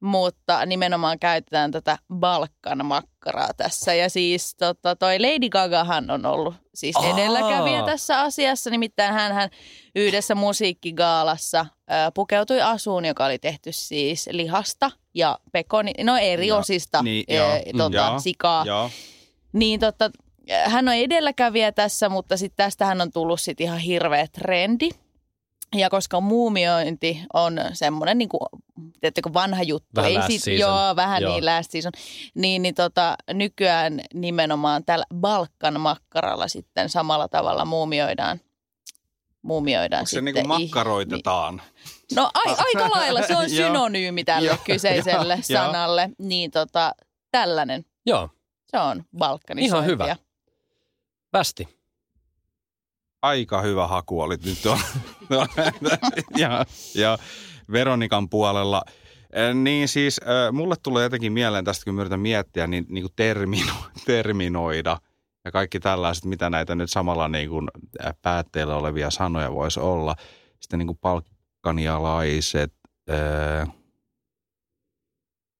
mutta 0.00 0.66
nimenomaan 0.66 1.18
käytetään 1.18 1.70
tätä 1.70 1.98
Balkan-makkaraa 2.14 3.50
tässä. 3.56 3.94
Ja 3.94 4.10
siis 4.10 4.54
tota, 4.54 4.96
toi 4.96 5.18
Lady 5.20 5.48
Gagahan 5.48 6.10
on 6.10 6.26
ollut 6.26 6.54
siis 6.74 6.96
Aa. 6.96 7.10
edelläkävijä 7.10 7.82
tässä 7.82 8.20
asiassa. 8.20 8.70
Nimittäin 8.70 9.14
hän 9.14 9.50
yhdessä 9.94 10.34
musiikkigaalassa 10.34 11.66
ö, 11.90 11.94
pukeutui 12.14 12.60
asuun, 12.60 13.04
joka 13.04 13.24
oli 13.24 13.38
tehty 13.38 13.72
siis 13.72 14.28
lihasta 14.32 14.90
ja 15.14 15.38
pekoni, 15.52 15.92
no 16.04 16.16
eri 16.16 16.52
osista 16.52 17.02
Niin, 17.02 17.24
ö, 17.30 17.34
joo, 17.34 17.52
mm, 17.72 17.78
tota, 17.78 18.18
sikaa. 18.18 18.64
Joo. 18.66 18.90
Niin 19.52 19.80
totta, 19.80 20.10
hän 20.64 20.88
on 20.88 20.94
edelläkävijä 20.94 21.72
tässä, 21.72 22.08
mutta 22.08 22.36
sitten 22.36 22.64
tästähän 22.64 23.00
on 23.00 23.12
tullut 23.12 23.40
sitten 23.40 23.64
ihan 23.64 23.78
hirveä 23.78 24.26
trendi. 24.26 24.90
Ja 25.74 25.90
koska 25.90 26.20
muumiointi 26.20 27.22
on 27.32 27.60
semmoinen 27.72 28.18
niin 28.18 28.28
kuin, 28.28 28.40
teettekö, 29.00 29.30
vanha 29.34 29.62
juttu. 29.62 29.88
Vähän 29.94 30.14
last 30.14 30.26
sit, 30.26 30.42
season. 30.42 30.60
Joo, 30.70 30.96
vähän 30.96 31.22
Joo. 31.22 31.32
niin 31.32 31.46
last 31.46 31.70
season. 31.70 31.92
Niin, 32.34 32.62
niin 32.62 32.74
tota, 32.74 33.16
nykyään 33.32 34.00
nimenomaan 34.14 34.84
tällä 34.84 35.04
Balkan 35.14 35.80
makkaralla 35.80 36.48
sitten 36.48 36.88
samalla 36.88 37.28
tavalla 37.28 37.64
muumioidaan. 37.64 38.40
Muumioidaan 39.42 40.00
Onko 40.00 40.06
se 40.06 40.10
sitten. 40.10 40.24
niin 40.24 40.34
kuin 40.34 40.48
makkaroitetaan? 40.48 41.62
No 42.16 42.30
ai, 42.34 42.54
aika 42.58 42.90
lailla, 42.90 43.22
se 43.22 43.36
on 43.36 43.50
synonyymi 43.66 44.24
tälle 44.24 44.58
kyseiselle 44.66 45.38
sanalle. 45.42 46.10
Niin 46.18 46.50
tota, 46.50 46.94
tällainen, 47.30 47.84
Joo, 48.06 48.28
se 48.66 48.78
on 48.78 49.04
balkanisointia. 49.18 49.78
Ihan 49.78 49.86
hyvä. 49.86 50.16
västi. 51.32 51.77
Aika 53.22 53.62
hyvä 53.62 53.86
haku 53.86 54.20
oli 54.20 54.36
nyt. 54.44 54.58
ja, 56.38 56.64
ja 56.94 57.18
Veronikan 57.72 58.28
puolella. 58.28 58.82
Niin 59.54 59.88
siis 59.88 60.20
mulle 60.52 60.74
tulee 60.82 61.02
jotenkin 61.02 61.32
mieleen 61.32 61.64
tästä, 61.64 61.84
kun 61.84 62.00
yritän 62.00 62.20
miettiä, 62.20 62.66
niin, 62.66 62.86
niin 62.88 63.04
kuin 63.04 63.12
termino, 63.16 63.72
terminoida 64.06 64.98
ja 65.44 65.50
kaikki 65.50 65.80
tällaiset, 65.80 66.24
mitä 66.24 66.50
näitä 66.50 66.74
nyt 66.74 66.90
samalla 66.90 67.28
niin 67.28 67.48
kuin 67.48 67.68
päätteellä 68.22 68.76
olevia 68.76 69.10
sanoja 69.10 69.52
voisi 69.52 69.80
olla. 69.80 70.14
Sitten 70.60 70.78
niin 70.78 70.86
kuin 70.86 70.98
palkkanialaiset. 71.00 72.72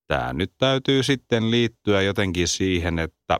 Tämä 0.06 0.32
nyt 0.32 0.52
täytyy 0.58 1.02
sitten 1.02 1.50
liittyä 1.50 2.02
jotenkin 2.02 2.48
siihen, 2.48 2.98
että 2.98 3.38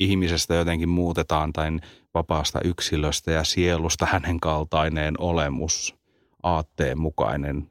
ihmisestä 0.00 0.54
jotenkin 0.54 0.88
muutetaan 0.88 1.52
tai 1.52 1.70
vapaasta 2.14 2.60
yksilöstä 2.64 3.32
ja 3.32 3.44
sielusta 3.44 4.06
hänen 4.06 4.40
kaltainen 4.40 5.14
olemus, 5.18 5.94
aatteen 6.42 6.98
mukainen. 6.98 7.68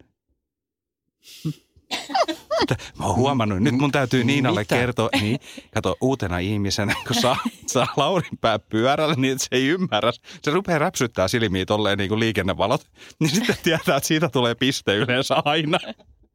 Mutta 2.59 2.75
Mä 2.99 3.05
oon 3.05 3.15
huomannut, 3.15 3.59
nyt 3.59 3.73
mun 3.73 3.91
täytyy 3.91 4.23
Niinalle 4.23 4.61
Mitä? 4.61 4.75
kertoa, 4.75 5.09
niin, 5.21 5.39
kato 5.73 5.97
uutena 6.01 6.39
ihmisenä, 6.39 6.95
kun 7.07 7.15
saa, 7.15 7.37
saa 7.67 7.87
Laurin 7.97 8.37
pää 8.41 8.59
pyörällä, 8.59 9.15
niin 9.17 9.31
että 9.31 9.43
se 9.43 9.47
ei 9.51 9.67
ymmärrä. 9.67 10.11
Se 10.43 10.51
rupeaa 10.51 10.79
räpsyttää 10.79 11.27
silmiä 11.27 11.65
tolleen 11.65 11.97
niin 11.97 12.09
kuin 12.09 12.19
liikennevalot, 12.19 12.85
niin 13.19 13.29
sitten 13.29 13.55
tietää, 13.63 13.97
että 13.97 14.07
siitä 14.07 14.29
tulee 14.29 14.55
piste 14.55 14.95
yleensä 14.95 15.35
aina. 15.45 15.79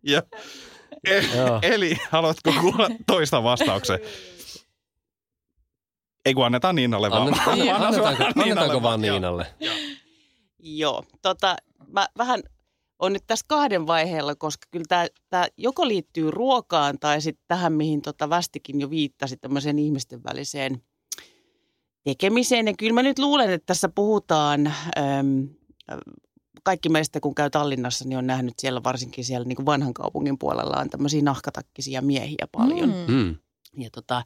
Ja, 0.03 0.23
e, 1.05 1.19
Joo. 1.37 1.59
eli 1.63 1.97
haluatko 2.11 2.53
kuulla 2.61 2.89
toista 3.07 3.43
vastauksen? 3.43 3.99
Ei 6.27 6.35
kun 6.35 6.47
annetaan 6.47 6.75
Niinalle 6.75 7.11
vaan. 7.11 7.23
Annet, 7.23 7.41
Anna 7.47 7.87
annetaanko, 7.87 8.23
suoraan 8.23 8.33
annetaanko 8.39 8.83
vaan 8.83 9.05
Joo. 9.05 9.15
Niinalle? 9.15 9.47
Joo, 10.59 11.05
tota, 11.23 11.57
mä 11.93 12.07
vähän 12.19 12.43
on 12.99 13.13
nyt 13.13 13.23
tässä 13.27 13.47
kahden 13.49 13.87
vaiheella, 13.87 14.35
koska 14.35 14.67
kyllä 14.71 14.85
tämä, 14.89 15.07
tämä 15.31 15.47
joko 15.57 15.89
liittyy 15.89 16.31
ruokaan 16.31 16.99
tai 16.99 17.21
sitten 17.21 17.45
tähän, 17.49 17.73
mihin 17.73 18.03
tota 18.03 18.31
Västikin 18.31 18.81
jo 18.81 18.91
viittasi, 18.91 19.37
tämmöiseen 19.37 19.79
ihmisten 19.79 20.25
väliseen 20.25 20.83
tekemiseen. 22.05 22.67
Ja 22.67 22.75
kyllä 22.79 22.93
mä 22.93 23.03
nyt 23.03 23.19
luulen, 23.19 23.51
että 23.51 23.67
tässä 23.67 23.89
puhutaan, 23.89 24.67
äm, 24.67 25.49
kaikki 26.63 26.89
meistä 26.89 27.21
kun 27.21 27.35
käy 27.35 27.51
Tallinnassa, 27.51 28.05
niin 28.09 28.19
on 28.19 28.27
nähnyt 28.27 28.55
siellä 28.59 28.83
varsinkin 28.83 29.25
siellä 29.25 29.47
niin 29.47 29.57
kuin 29.57 29.67
vanhan 29.67 29.95
kaupungin 29.95 30.39
puolella 30.39 30.81
on 30.81 30.91
tämmöisiä 30.91 31.23
nahkatakkisia 31.23 32.03
miehiä 32.03 32.47
paljon. 32.53 32.89
Mm. 32.89 33.15
Mm. 33.15 33.37
Ja 33.77 33.91
tota, 33.91 34.23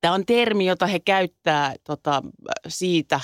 tämä 0.00 0.14
on 0.14 0.26
termi, 0.26 0.66
jota 0.66 0.86
he 0.86 1.00
käyttää 1.00 1.74
tota, 1.84 2.22
siitä, 2.68 3.20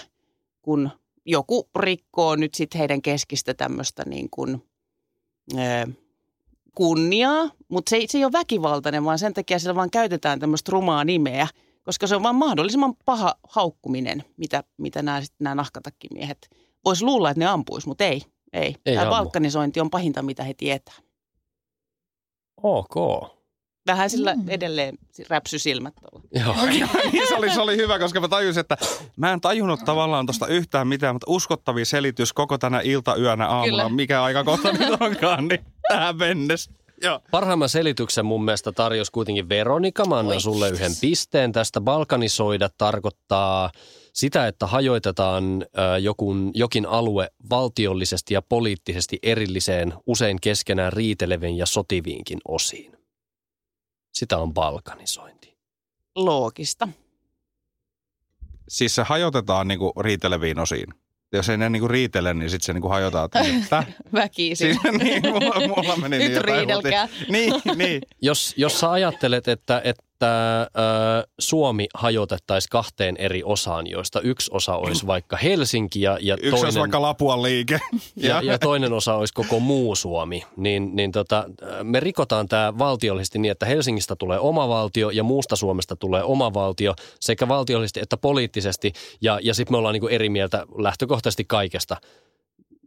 kun 0.62 0.90
joku 1.24 1.68
rikkoo 1.76 2.36
nyt 2.36 2.54
sitten 2.54 2.78
heidän 2.78 3.02
keskistä 3.02 3.54
tämmöistä 3.54 4.02
niin 4.06 4.30
kuin, 4.30 4.62
ö, 5.52 5.92
kunniaa, 6.74 7.50
mutta 7.68 7.90
se, 7.90 8.04
se 8.08 8.18
ei 8.18 8.24
ole 8.24 8.32
väkivaltainen, 8.32 9.04
vaan 9.04 9.18
sen 9.18 9.34
takia 9.34 9.58
siellä 9.58 9.74
vaan 9.74 9.90
käytetään 9.90 10.40
tämmöistä 10.40 10.72
rumaa 10.72 11.04
nimeä, 11.04 11.48
koska 11.82 12.06
se 12.06 12.16
on 12.16 12.22
vaan 12.22 12.34
mahdollisimman 12.34 12.94
paha 13.04 13.34
haukkuminen, 13.48 14.24
mitä, 14.36 14.64
mitä 14.76 15.02
nämä, 15.02 15.20
sit 15.20 15.34
nämä 15.38 15.54
nahkatakkimiehet. 15.54 16.50
Voisi 16.84 17.04
luulla, 17.04 17.30
että 17.30 17.38
ne 17.38 17.46
ampuisi, 17.46 17.88
mutta 17.88 18.04
ei. 18.04 18.22
Ei. 18.52 18.76
Ei 18.86 18.94
Tämä 18.94 19.02
ammu. 19.02 19.14
balkanisointi 19.14 19.80
on 19.80 19.90
pahinta, 19.90 20.22
mitä 20.22 20.44
he 20.44 20.54
tietää. 20.54 20.94
Ok. 22.62 22.94
Vähän 23.86 24.10
sillä 24.10 24.34
Mm. 24.34 24.48
edelleen 24.48 24.98
räpsysilmät 25.28 25.94
tuolla. 26.10 26.26
Joo. 26.44 26.66
niin 27.12 27.28
se 27.28 27.34
oli, 27.34 27.50
se 27.54 27.60
oli 27.60 27.76
hyvä, 27.76 27.98
koska 27.98 28.20
mä 28.20 28.28
tajusin, 28.28 28.60
että 28.60 28.76
mä 29.16 29.32
en 29.32 29.40
tajunnut 29.40 29.80
tavallaan 29.84 30.26
tuosta 30.26 30.46
yhtään 30.46 30.88
mitään, 30.88 31.14
mutta 31.14 31.26
uskottavin 31.30 31.86
selitys 31.86 32.32
koko 32.32 32.58
tänä 32.58 32.80
iltayönä 32.84 33.46
aamulla, 33.48 33.82
Kyllä. 33.82 33.96
mikä 33.96 34.22
aika 34.22 34.44
kohta 34.44 34.72
nyt 34.72 34.88
onkaan, 35.00 35.48
niin 35.48 35.64
tähän 35.88 36.16
mennessä. 36.16 36.70
Joo. 37.02 37.20
Parhaimman 37.30 37.68
selityksen 37.68 38.26
mun 38.26 38.44
mielestä 38.44 38.72
tarjosi 38.72 39.12
kuitenkin 39.12 39.48
Veronika. 39.48 40.04
Mä 40.04 40.18
annan 40.18 40.34
Oi. 40.36 40.40
sulle 40.40 40.68
yhden 40.68 40.92
pisteen. 41.00 41.52
Tästä 41.52 41.80
balkanisoida 41.80 42.68
tarkoittaa 42.78 43.70
sitä, 44.12 44.46
että 44.46 44.66
hajoitetaan 44.66 45.66
jokun, 46.00 46.50
jokin 46.54 46.86
alue 46.86 47.28
valtiollisesti 47.50 48.34
ja 48.34 48.42
poliittisesti 48.42 49.18
erilliseen, 49.22 49.94
usein 50.06 50.38
keskenään 50.40 50.92
riiteleviin 50.92 51.56
ja 51.56 51.66
sotiviinkin 51.66 52.38
osiin. 52.48 52.92
Sitä 54.16 54.38
on 54.38 54.54
balkanisointi. 54.54 55.56
Loogista. 56.14 56.88
Siis 58.68 58.94
se 58.94 59.02
hajotetaan 59.02 59.68
niinku 59.68 59.92
riiteleviin 60.00 60.58
osiin. 60.58 60.86
Jos 61.32 61.48
ei 61.48 61.56
ne 61.56 61.68
niinku 61.68 61.88
riitele, 61.88 62.34
niin 62.34 62.50
sitten 62.50 62.66
se 62.66 62.72
niinku 62.72 62.88
hajotaa. 62.88 63.24
Että? 63.24 63.84
Väkisin. 64.12 64.56
Siinä, 64.56 64.98
niin, 65.04 65.22
mulla, 65.22 65.68
mulla 65.68 65.96
meni 65.96 66.18
Nyt 66.18 66.26
niin 66.26 66.36
jotain 66.36 66.58
riidelkää. 66.58 67.08
Niin, 67.28 67.52
niin. 67.74 68.02
Jos, 68.22 68.54
jos 68.56 68.80
sä 68.80 68.90
ajattelet, 68.90 69.48
että, 69.48 69.80
että 69.84 70.04
ö, 70.24 71.26
Suomi 71.38 71.86
hajotettaisiin 71.94 72.70
kahteen 72.70 73.16
eri 73.16 73.42
osaan, 73.44 73.86
joista 73.86 74.20
yksi 74.20 74.50
osa 74.54 74.76
olisi 74.76 75.06
vaikka 75.06 75.36
Helsinki 75.36 76.00
ja, 76.00 76.18
ja, 76.20 76.34
Yksi 76.34 76.50
toinen, 76.50 76.64
olisi 76.64 76.80
vaikka 76.80 77.02
Lapuan 77.02 77.42
liike. 77.42 77.80
ja, 78.16 78.42
ja 78.42 78.58
toinen 78.58 78.92
osa 78.92 79.14
olisi 79.14 79.34
koko 79.34 79.60
muu 79.60 79.94
Suomi, 79.94 80.42
niin, 80.56 80.96
niin 80.96 81.12
tota, 81.12 81.44
me 81.82 82.00
rikotaan 82.00 82.48
tämä 82.48 82.78
valtiollisesti 82.78 83.38
niin, 83.38 83.52
että 83.52 83.66
Helsingistä 83.66 84.16
tulee 84.16 84.38
oma 84.38 84.68
valtio 84.68 85.10
ja 85.10 85.22
muusta 85.22 85.56
Suomesta 85.56 85.96
tulee 85.96 86.22
oma 86.22 86.54
valtio 86.54 86.94
sekä 87.20 87.48
valtiollisesti 87.48 88.00
että 88.00 88.16
poliittisesti 88.16 88.92
ja, 89.20 89.38
ja 89.42 89.54
sitten 89.54 89.72
me 89.72 89.78
ollaan 89.78 89.92
niinku 89.92 90.08
eri 90.08 90.28
mieltä 90.28 90.66
lähtökohtaisesti 90.78 91.44
kaikesta. 91.44 91.96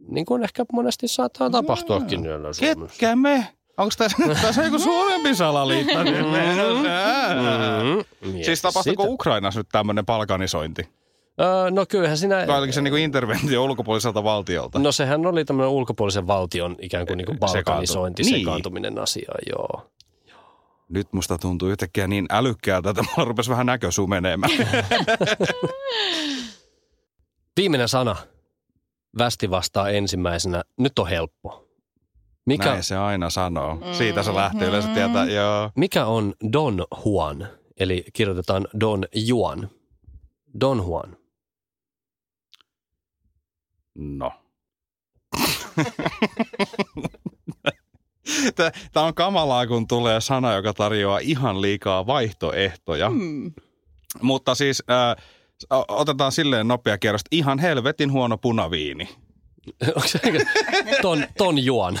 Niin 0.08 0.26
kuin 0.26 0.42
ehkä 0.42 0.64
monesti 0.72 1.08
saattaa 1.08 1.50
tapahtuakin. 1.50 2.20
Ketkä 2.60 3.16
me? 3.16 3.46
Onko 3.80 3.94
tässä, 3.98 4.16
tässä 4.46 4.62
joku 4.62 4.78
suurempi 4.78 5.34
salaliitto? 5.34 5.98
Mm-hmm. 8.20 8.42
Siis 8.42 8.62
tapahtuuko 8.62 9.04
Ukrainassa 9.04 9.60
nyt 9.60 9.68
tämmöinen 9.72 10.06
palkanisointi? 10.06 10.88
Öö, 11.40 11.70
no 11.70 11.86
kyllähän 11.86 12.18
siinä... 12.18 12.44
Vai 12.46 12.58
oliko 12.58 12.72
se 12.72 12.82
niinku 12.82 12.96
interventio 12.96 13.64
ulkopuoliselta 13.64 14.24
valtiolta? 14.24 14.78
No 14.78 14.92
sehän 14.92 15.26
oli 15.26 15.44
tämmöinen 15.44 15.70
ulkopuolisen 15.70 16.26
valtion 16.26 16.76
ikään 16.80 17.06
kuin, 17.06 17.16
niin 17.16 17.26
kuin 17.26 17.36
Sekaantu- 17.36 17.64
balkanisointi, 17.64 18.22
niin. 18.22 18.40
sekaantuminen 18.40 18.98
asiaan, 18.98 19.38
joo. 19.50 19.90
Nyt 20.88 21.12
musta 21.12 21.38
tuntuu 21.38 21.68
yhtäkkiä 21.68 22.06
niin 22.06 22.26
älykkäältä, 22.30 22.90
että 22.90 23.02
mulla 23.02 23.28
rupesi 23.28 23.50
vähän 23.50 23.66
näkö 23.66 23.90
sumenemaan. 23.90 24.52
Viimeinen 27.56 27.88
sana. 27.88 28.16
Västi 29.18 29.50
vastaa 29.50 29.88
ensimmäisenä. 29.88 30.62
Nyt 30.78 30.98
on 30.98 31.08
helppo. 31.08 31.69
Mikä, 32.50 32.64
Näin 32.70 32.82
se 32.82 32.96
aina 32.96 33.30
sanoo. 33.30 33.78
Siitä 33.92 34.22
se 34.22 34.34
lähtee 34.34 34.68
yleensä 34.68 34.88
tietää, 34.88 35.24
joo. 35.24 35.70
mikä 35.76 36.06
on 36.06 36.34
Don 36.52 36.84
Juan? 37.04 37.48
Eli 37.80 38.04
kirjoitetaan 38.12 38.66
Don 38.80 39.04
Juan. 39.14 39.70
Don 40.60 40.78
Juan. 40.78 41.16
No. 43.94 44.32
Tämä 48.92 49.06
on 49.06 49.14
kamalaa, 49.14 49.66
kun 49.66 49.86
tulee 49.86 50.20
sana, 50.20 50.52
joka 50.52 50.72
tarjoaa 50.72 51.18
ihan 51.18 51.62
liikaa 51.62 52.06
vaihtoehtoja. 52.06 53.10
Hmm. 53.10 53.52
Mutta 54.22 54.54
siis 54.54 54.82
äh, 54.90 55.16
otetaan 55.88 56.32
silleen 56.32 56.68
nopea 56.68 56.98
kierros. 56.98 57.22
Ihan 57.30 57.58
helvetin 57.58 58.12
huono 58.12 58.38
punaviini. 58.38 59.08
Onko 59.96 60.08
se 60.08 60.20
ton, 61.02 61.26
ton 61.38 61.64
Juan? 61.64 62.00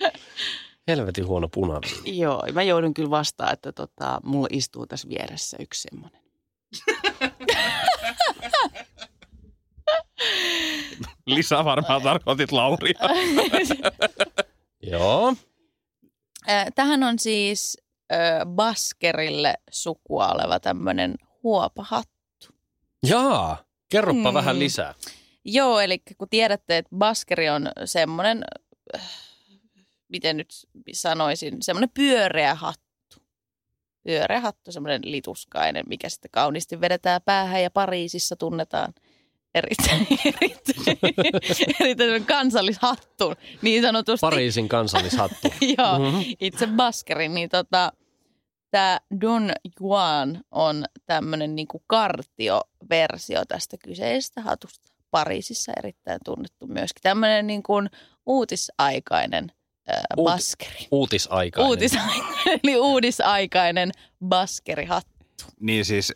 Helvetin 0.88 1.26
huono 1.26 1.48
punaviini. 1.48 2.18
Joo, 2.18 2.42
mä 2.52 2.62
joudun 2.62 2.94
kyllä 2.94 3.10
vastaan, 3.10 3.52
että 3.52 3.72
tota, 3.72 4.20
mulla 4.24 4.48
istuu 4.50 4.86
tässä 4.86 5.08
vieressä 5.08 5.56
yksi 5.60 5.82
semmoinen. 5.82 6.20
Lisä 11.26 11.64
varmaan 11.64 12.02
tarkoitit 12.02 12.52
Lauria. 12.52 12.98
Joo. 14.82 15.34
Äh, 16.48 16.66
Tähän 16.74 17.02
on 17.02 17.18
siis 17.18 17.78
äh, 18.12 18.18
Baskerille 18.46 19.54
sukua 19.70 20.28
oleva 20.28 20.60
tämmöinen 20.60 21.14
huopahattu. 21.42 22.10
Jaa. 23.06 23.64
Kerropa 23.90 24.30
Mm. 24.30 24.34
vähän 24.34 24.58
lisää. 24.58 24.94
Joo, 25.44 25.80
eli 25.80 25.98
kun 26.18 26.28
tiedätte, 26.28 26.76
että 26.78 26.96
Baskeri 26.96 27.48
on 27.50 27.68
semmoinen, 27.84 28.44
äh, 28.94 29.02
miten 30.08 30.36
nyt 30.36 30.48
sanoisin, 30.92 31.56
semmoinen 31.60 31.90
pyöreä 31.94 32.54
hattu. 32.54 32.90
Pyöreä 34.04 34.40
hattu, 34.40 34.72
semmoinen 34.72 35.00
lituskainen, 35.04 35.84
mikä 35.88 36.08
sitten 36.08 36.30
kauniisti 36.30 36.80
vedetään 36.80 37.20
päähän 37.24 37.62
ja 37.62 37.70
Pariisissa 37.70 38.36
tunnetaan 38.36 38.94
erittäin, 39.54 40.06
erittäin, 40.42 40.98
erittäin 41.80 42.24
kansallishattu, 42.26 43.34
niin 43.62 43.82
sanotusti. 43.82 44.20
Pariisin 44.20 44.68
kansallishattu. 44.68 45.48
Joo, 45.78 45.98
Mhm. 45.98 46.20
itse 46.40 46.66
Baskerin, 46.66 47.34
niin 47.34 47.48
tota, 47.48 47.92
tämä 48.70 49.00
Don 49.20 49.52
Juan 49.80 50.40
on 50.50 50.84
tämmöinen 51.06 51.54
niinku 51.54 51.82
kartioversio 51.86 53.44
tästä 53.48 53.76
kyseisestä 53.84 54.40
hatusta. 54.40 54.90
Pariisissa 55.10 55.72
erittäin 55.78 56.20
tunnettu 56.24 56.66
myöskin. 56.66 57.02
Tämmöinen 57.02 57.46
niinku 57.46 57.72
uutisaikainen 58.26 59.52
ää, 59.88 60.04
Uut- 60.16 60.24
baskeri. 60.24 60.88
Uutisaikainen. 60.90 61.68
Uutisaikainen, 61.68 62.60
eli 62.64 62.76
uudisaikainen 62.76 63.90
baskerihattu. 64.28 65.10
niin 65.60 65.84
siis 65.84 66.12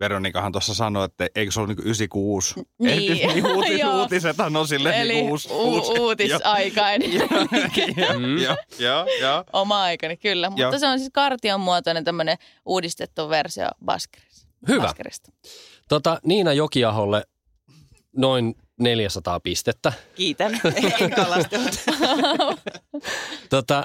Veronikahan 0.00 0.52
tuossa 0.52 0.74
sanoi, 0.74 1.04
että 1.04 1.28
eikö 1.34 1.52
se 1.52 1.60
ole 1.60 1.68
niinku 1.68 1.82
96? 1.82 2.54
Niin. 2.78 3.12
Ehti, 3.12 3.26
niin 3.26 3.46
uutis, 3.46 3.80
uutisethan 4.00 4.56
on 4.56 4.68
silleen 4.68 4.94
Eli 5.00 5.12
niinku 5.12 5.30
uusi, 5.32 5.48
u- 5.52 6.02
uutisaikainen. 6.04 7.12
Joo, 7.16 7.28
joo, 8.42 8.56
joo, 8.78 9.06
joo. 9.20 9.44
Oma 9.52 9.82
aikani, 9.82 10.16
kyllä. 10.16 10.50
Mutta 10.50 10.78
se 10.78 10.86
on 10.86 10.98
siis 10.98 11.10
kartion 11.12 11.60
muotoinen 11.60 12.04
tämmöinen 12.04 12.36
uudistettu 12.66 13.28
versio 13.28 13.68
baskerista. 13.84 14.46
Hyvä. 14.68 14.82
Baskerista. 14.82 15.32
Tota, 15.88 16.20
Niina 16.24 16.52
Jokiaholle 16.52 17.24
noin 18.16 18.54
400 18.80 19.40
pistettä. 19.40 19.92
Kiitän. 20.14 20.60
En 21.00 21.10
kalastellut. 21.10 21.74
Tota, 23.50 23.84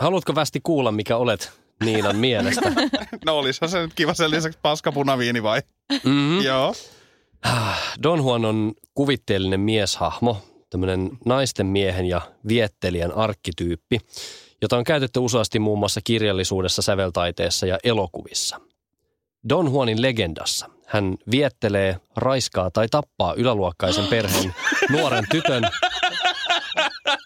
haluatko 0.00 0.34
västi 0.34 0.60
kuulla, 0.62 0.92
mikä 0.92 1.16
olet 1.16 1.59
Niinan 1.84 2.16
mielestä? 2.16 2.72
No 3.24 3.38
olisihan 3.38 3.70
se 3.70 3.80
nyt 3.80 3.94
kiva 3.94 4.14
sen 4.14 4.30
lisäksi 4.30 4.58
paskapunaviini 4.62 5.42
vai? 5.42 5.62
Mm-hmm. 5.92 6.40
Joo. 6.50 6.74
Don 8.02 8.18
Juan 8.18 8.44
on 8.44 8.72
kuvitteellinen 8.94 9.60
mieshahmo, 9.60 10.42
tämmöinen 10.70 11.10
naisten 11.24 11.66
miehen 11.66 12.06
ja 12.06 12.20
viettelijän 12.48 13.12
arkkityyppi, 13.12 13.98
jota 14.62 14.76
on 14.76 14.84
käytetty 14.84 15.20
useasti 15.20 15.58
muun 15.58 15.78
muassa 15.78 16.00
kirjallisuudessa, 16.04 16.82
säveltaiteessa 16.82 17.66
ja 17.66 17.78
elokuvissa. 17.84 18.60
Don 19.48 19.66
Juanin 19.66 20.02
legendassa 20.02 20.70
hän 20.90 21.14
viettelee, 21.30 21.96
raiskaa 22.16 22.70
tai 22.70 22.88
tappaa 22.88 23.34
yläluokkaisen 23.34 24.06
perheen 24.06 24.54
nuoren 24.92 25.24
tytön 25.30 25.62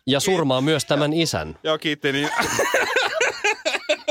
ja 0.07 0.21
surmaa 0.21 0.61
myös 0.61 0.85
tämän 0.85 1.13
isän. 1.13 1.59
Joo, 1.63 1.79
kiitti. 1.79 2.13
Niin. 2.13 2.29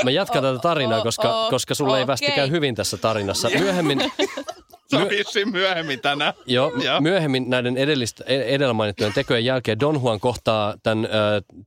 Mä 0.03 0.11
jatkan 0.11 0.41
tätä 0.43 0.59
tarinaa, 0.59 0.97
Oh, 0.97 1.03
koska, 1.03 1.35
oh, 1.43 1.49
koska 1.49 1.75
sulle 1.75 1.99
ei 1.99 2.07
västi 2.07 2.25
okei. 2.25 2.35
käy 2.35 2.49
hyvin 2.51 2.75
tässä 2.75 2.97
tarinassa. 2.97 3.49
Myöhemmin, 3.59 3.99
Se 4.87 4.97
on 4.97 5.09
vissiin 5.09 5.51
myöhemmin 5.51 5.99
tänään. 6.01 6.33
jo, 6.45 6.71
Joo. 6.85 7.01
myöhemmin 7.01 7.49
näiden 7.49 7.77
edellistä, 7.77 8.23
e- 8.27 8.55
edellä 8.55 8.73
mainittujen 8.73 9.13
tekojen 9.13 9.45
jälkeen 9.45 9.79
Don 9.79 9.95
Juan 10.01 10.19
kohtaa 10.19 10.73
tämän 10.83 11.05
ö, 11.05 11.09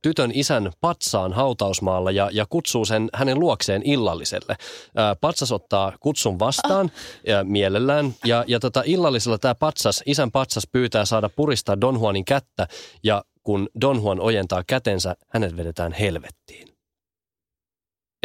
tytön 0.01 0.31
isän 0.33 0.71
patsaan 0.81 1.33
hautausmaalla 1.33 2.11
ja, 2.11 2.29
ja 2.33 2.45
kutsuu 2.49 2.85
sen 2.85 3.09
hänen 3.13 3.39
luokseen 3.39 3.81
illalliselle. 3.85 4.55
Ö, 4.59 5.15
patsas 5.21 5.51
ottaa 5.51 5.93
kutsun 5.99 6.39
vastaan 6.39 6.91
ja 7.27 7.43
mielellään 7.43 8.13
ja, 8.25 8.43
ja 8.47 8.59
tota, 8.59 8.83
illallisella 8.85 9.37
tämä 9.37 9.55
patsas, 9.55 10.03
isän 10.05 10.31
patsas 10.31 10.67
pyytää 10.71 11.05
saada 11.05 11.29
puristaa 11.29 11.81
Don 11.81 11.95
Juanin 11.95 12.25
kättä 12.25 12.67
ja 13.03 13.23
kun 13.43 13.69
Don 13.81 13.97
Juan 13.97 14.19
ojentaa 14.19 14.63
kätensä, 14.67 15.15
hänet 15.27 15.57
vedetään 15.57 15.91
helvettiin. 15.93 16.67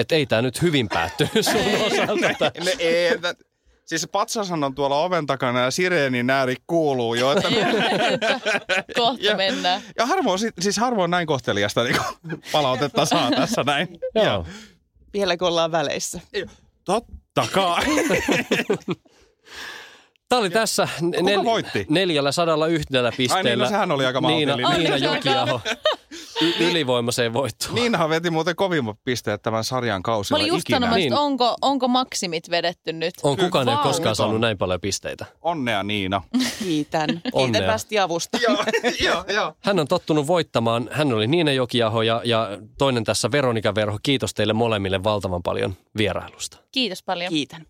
Et 0.03 0.13
ei 0.13 0.27
tämä 0.27 0.43
nyt 0.43 0.63
hyvin 0.63 0.89
päättynyt 0.89 1.33
sun 1.45 1.61
osalta. 1.87 2.35
tää. 2.39 2.51
Ne, 2.65 2.73
ei, 2.79 3.07
että, 3.07 3.35
siis 3.87 4.09
patsashan 4.13 4.65
on 4.65 4.75
tuolla 4.75 4.97
oven 4.99 5.27
takana 5.27 5.61
ja 5.61 5.71
sireenin 5.71 6.31
ääri 6.31 6.57
kuuluu 6.67 7.15
jo. 7.15 7.33
Että, 7.33 7.49
Kohta 9.01 9.25
Ja- 9.25 9.37
mennään. 9.37 9.83
ja 9.99 10.07
harvoin, 10.07 10.39
si- 10.39 10.51
siis 10.61 10.77
harvoin 10.79 11.11
näin 11.11 11.27
kohteliasta 11.27 11.85
niin 11.85 11.97
palautetta 12.53 13.05
saa 13.05 13.31
tässä 13.31 13.63
näin. 13.65 13.89
Joo. 14.15 14.47
Vielä 15.13 15.37
kun 15.37 15.49
ollaan 15.49 15.73
väleissä. 15.73 16.21
Totta 16.85 17.47
kai. 17.53 17.85
Tämä 20.29 20.41
oli 20.41 20.51
tässä 20.51 20.89
voitti? 21.45 21.87
neljällä 21.89 22.33
sadalla 22.33 22.67
yhdellä 22.67 23.13
pisteellä. 23.17 23.37
Ai 23.51 23.57
niin, 23.57 23.59
no 23.59 23.69
sehän 23.69 23.91
oli 23.93 24.07
aika 24.07 24.21
Niina, 24.21 24.57
maltillinen. 24.57 24.79
Niina 24.79 24.95
Onneksi 25.11 25.31
Jokiaho 25.31 25.61
y- 26.43 26.55
ylivoimaiseen 26.71 27.33
voittoon. 27.33 27.75
Niinahan 27.75 28.11
veti 28.11 28.31
muuten 28.31 28.57
kovimmat 28.57 28.97
pisteet 29.05 29.43
tämän 29.43 29.65
sarjan 29.65 29.99
Mä 29.99 30.03
kausilla 30.03 30.39
olin 30.39 30.49
just 30.49 30.67
sanomassa, 30.71 30.99
Niin. 30.99 31.15
onko, 31.15 31.57
onko 31.63 31.89
maksimit 31.89 32.51
vedetty 32.51 32.93
nyt? 32.93 33.15
On 33.23 33.37
kukaan 33.37 33.69
ei 33.69 33.77
koskaan 33.83 34.17
saanut 34.17 34.41
näin 34.41 34.59
paljon 34.59 34.81
pisteitä. 34.81 35.27
Onnea 35.43 35.83
Niina. 35.83 36.23
Kiitän. 36.59 37.09
Kiitän 37.11 37.21
Onnea. 37.33 37.67
västi 37.67 37.99
avusta. 37.99 38.39
joo, 38.43 38.57
joo, 39.07 39.25
joo. 39.35 39.53
Hän 39.61 39.79
on 39.81 39.89
tottunut 39.89 40.27
voittamaan. 40.27 40.89
Hän 40.93 41.13
oli 41.13 41.27
Niina 41.27 41.53
Jokiaho 41.53 42.03
ja, 42.03 42.21
ja 42.25 42.49
toinen 42.79 43.05
tässä 43.05 43.31
Veronika 43.33 43.75
Verho. 43.75 43.99
Kiitos 44.03 44.35
teille 44.35 44.53
molemmille 44.53 45.05
valtavan 45.05 45.43
paljon 45.43 45.75
vierailusta. 45.99 46.59
Kiitos 46.73 47.03
paljon. 47.03 47.31
Kiitän. 47.33 47.67